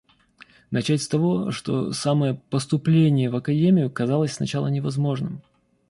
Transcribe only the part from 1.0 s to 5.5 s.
с того, что самое поступление в академию казалось сначала невозможным.